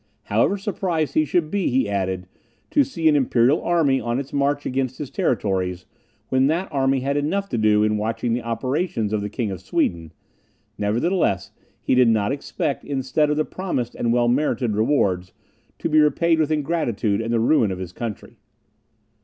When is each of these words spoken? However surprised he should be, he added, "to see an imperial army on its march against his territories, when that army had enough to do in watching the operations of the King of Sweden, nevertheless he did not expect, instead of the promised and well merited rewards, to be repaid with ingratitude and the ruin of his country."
However 0.23 0.57
surprised 0.57 1.13
he 1.13 1.25
should 1.25 1.51
be, 1.51 1.67
he 1.69 1.87
added, 1.87 2.25
"to 2.71 2.83
see 2.83 3.07
an 3.07 3.15
imperial 3.15 3.61
army 3.61 4.01
on 4.01 4.17
its 4.17 4.33
march 4.33 4.65
against 4.65 4.97
his 4.97 5.11
territories, 5.11 5.85
when 6.29 6.47
that 6.47 6.67
army 6.71 7.01
had 7.01 7.17
enough 7.17 7.47
to 7.49 7.57
do 7.59 7.83
in 7.83 7.97
watching 7.99 8.33
the 8.33 8.41
operations 8.41 9.13
of 9.13 9.21
the 9.21 9.29
King 9.29 9.51
of 9.51 9.61
Sweden, 9.61 10.11
nevertheless 10.75 11.51
he 11.79 11.93
did 11.93 12.07
not 12.09 12.31
expect, 12.31 12.83
instead 12.83 13.29
of 13.29 13.37
the 13.37 13.45
promised 13.45 13.93
and 13.93 14.11
well 14.11 14.27
merited 14.27 14.75
rewards, 14.75 15.33
to 15.77 15.87
be 15.87 15.99
repaid 15.99 16.39
with 16.39 16.49
ingratitude 16.49 17.21
and 17.21 17.31
the 17.31 17.39
ruin 17.39 17.69
of 17.71 17.77
his 17.77 17.91
country." 17.93 18.37